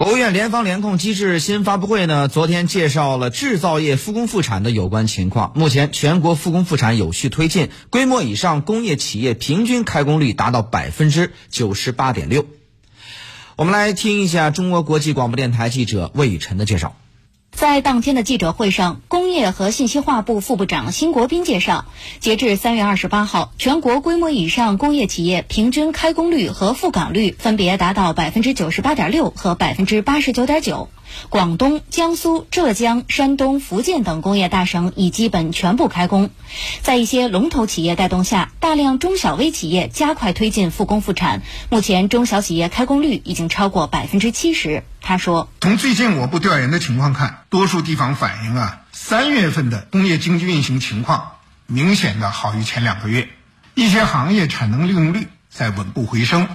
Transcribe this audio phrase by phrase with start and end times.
[0.00, 5.52] 国务院联防联控机制新发布会呢，昨天介绍了制造业复工复产的有关情况。
[5.54, 12.46] 目前全国复工复产有序推进，规模以上工业企业平均开工率达到百分之九十八点六。
[13.56, 16.96] 我们来听一下中国国际广播电台记者魏雨辰的介绍。
[17.60, 21.84] 在当天的记者会上，工业和信息化部副部长辛国斌介绍，
[22.18, 30.88] 截至三月二十八号，全国规模以上工业企业平均开工率和复岗率分别达到百分之九十八点六和百分之八十九点九。
[31.28, 36.30] 广东、江苏、浙江、山东、福建等工业大省已基本全部开工。
[36.80, 41.42] 在一些龙头企业带动下，大量中小微企业加快推进复工复产。
[41.68, 44.82] 目前，中小企业开工率已经超过百分之七十。
[45.02, 51.32] 他说：“从最近我部调研的情况看，多数地方反映啊，三月份的工业经济运行情况
[51.66, 53.28] 明显的好于前两个月，
[53.74, 56.48] 一些行业产能利用率在稳步回升。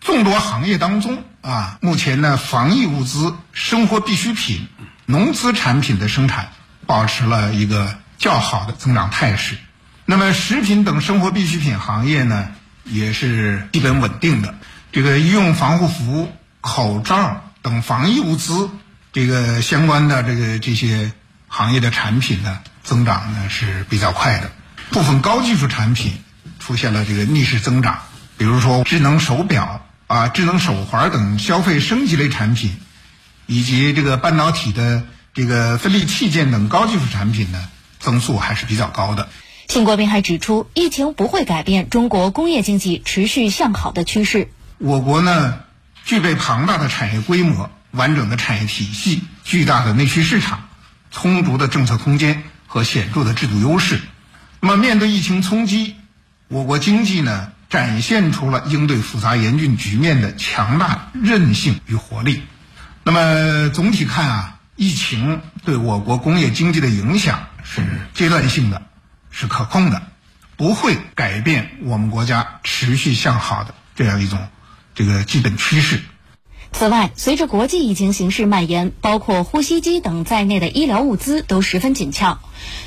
[0.00, 4.68] 众多行业当中啊，目前呢，防疫物资、生活必需品、
[5.06, 6.50] 农资产品的生产
[6.86, 9.56] 保持了一个较好的增长态势。
[10.04, 12.50] 那么，食品等生活必需品行业呢，
[12.84, 14.54] 也是基本稳定的。
[14.92, 18.70] 这个医用防护服、口罩。”等防疫物资，
[19.12, 21.12] 这个相关的这个这些
[21.48, 24.50] 行业的产品呢，增长呢是比较快的。
[24.90, 26.12] 部分高技术产品
[26.58, 27.98] 出现了这个逆势增长，
[28.36, 32.76] 比如说智能手表啊、智能手环等消费升级类产品，
[33.46, 39.28] 以及这个半导体的这个分立器件等高技术产品呢，增速还是比较高的。
[39.68, 44.48] 辛国斌还指出，疫情不会改变中国工业经济持续向好的趋势。
[44.78, 45.60] 我国呢？
[46.08, 50.66] 具备庞大的产业规模、完整的产业体系、巨大的内需市场、
[51.10, 54.00] 充足的政策空间和显著的制度优势。
[54.58, 55.96] 那么，面对疫情冲击，
[56.48, 62.42] 我国经济呢展现出了应对复杂严峻局面的强大韧性与活力。
[63.04, 67.82] 那么，总体看啊，疫情对我国工业经济的影响是
[68.14, 68.80] 阶段性的，
[69.30, 70.00] 是可控的，
[70.56, 74.48] 不会改变我们国家持续向好的这样一种。
[74.98, 76.00] 这个基本趋势。
[76.72, 82.40] 此外，随着国际疫情形势蔓延，包括呼吸机等在内的医疗物资都十分紧俏。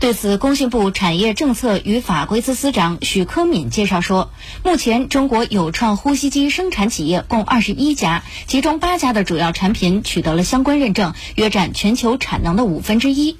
[0.00, 4.30] 对此，工信部产业政策与法规司司长许科敏介绍说，
[4.64, 13.36] 目前中国有创呼吸机生产企业共二十一家，其中八家的主要产品取得了相关认证，约占全球产能的五分之一。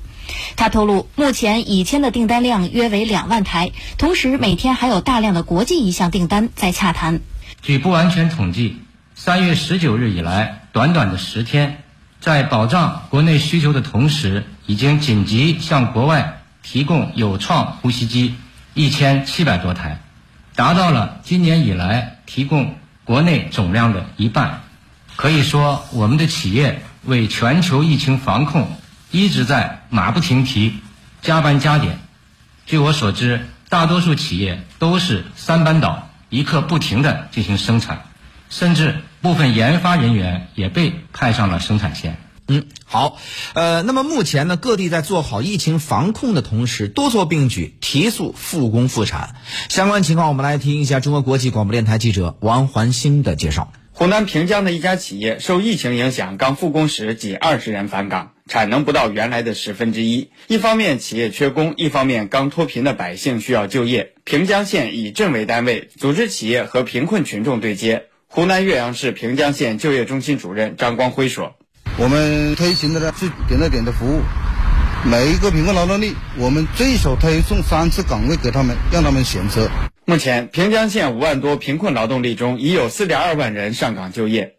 [0.57, 7.23] 他透露，目前已签的订单量约为两万台，同时每天还有大量的国际意向订单在洽谈。
[7.61, 8.81] 据不完全统计，
[9.15, 11.83] 三月十九日以来，短短的十天，
[12.21, 18.37] 在保障国内需求的同时，已经紧急向国外提供有创呼吸机
[18.75, 20.01] 一千七百多台，
[20.55, 24.61] 达到了今年以来提供国内总量的一半。
[25.17, 28.71] 可以说，我们的企业为全球疫情防控
[29.11, 30.79] 一直在马不停蹄、
[31.23, 31.99] 加班加点。
[32.67, 36.08] 据我所知，大多数企业都是三班倒。
[36.31, 38.03] 一刻不停地进行生产，
[38.51, 42.19] 甚至部分研发人员也被派上了生产线。
[42.51, 43.19] 嗯，好，
[43.53, 49.37] 呃，那么目前呢，各地在做好疫情防控的同时，多措并举，提速复工复产。
[49.69, 53.71] 相关情况，我们来听一下中国国际广播电台记者王环星的介绍。
[53.93, 58.31] 湖南平江的一家企业受疫情影响，刚复工时仅二十人返岗。
[58.49, 64.15] 产能不到原来的十分之一，一方面企业缺工，一方面刚脱贫的百姓需要就业。
[64.25, 68.07] 平江县以镇为单位，组织企业和贫困群众对接。
[68.27, 71.55] 湖南岳阳市平江县就业中心主任张光辉说
[71.97, 74.21] ：“我们推行的呢是点对点的服务，
[75.05, 79.71] 每一个贫困劳动力，我们最少推送三次岗位给他们，让他们选择。
[80.05, 84.55] 目前，平江县五万多贫困劳动力中，已有四点二万人上岗就业。”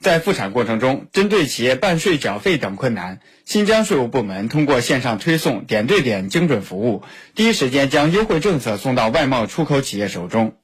[0.00, 7.02] 在复产过程中，针对企业办税缴费等困难，新疆税务部门通过线上推送点对点精准服务，
[7.34, 10.54] 第一时间将优惠政策送到外贸出口企业手中。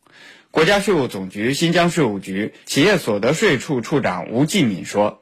[0.51, 5.21] 国家税务总局新疆税务局企业所得税处处长吴继敏说：“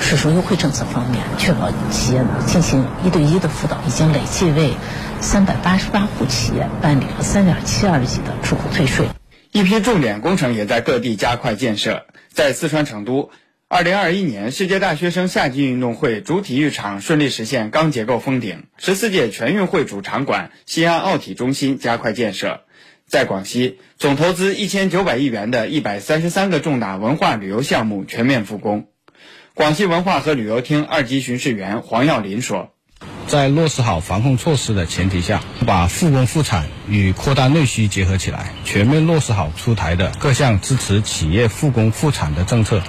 [0.00, 4.74] 税收优惠政策方面，确保企业呢进行一对一的辅导，已经累计为
[5.20, 9.08] 三百八十八户企业办理了三点七二亿的出口退税。
[9.50, 13.32] 一批重点工程也在各地加快建设，在四川成都。”
[13.68, 22.60] 二零二一年世界大学生夏季运动会主体育场顺利实现钢结构封顶，十四届全运会主场馆西安奥体中心加快建设。
[23.08, 28.86] 在广西，总投资一千九百亿元的一百三十三个重大文化旅游项目全面复工。
[29.52, 32.70] 广西文化和旅游厅二级巡视员黄耀林说
[33.26, 42.80] ：“在落实好防控措施的前提下，把复工复产与扩大内需结合起来，全面落实好出台的各项支持企业复工复产的政策。”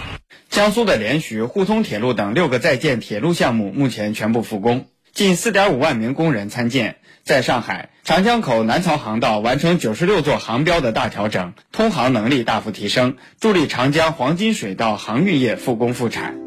[0.58, 6.96] 江苏的连徐、沪通铁路等六个在建铁路项目目前全部复工，近4.5万名工人参建。
[7.24, 16.47] 在上海，长江口南漕航道完成九十六座航标的大调整，通航能力大幅提升，助力长江黄金水道航运业复工复产。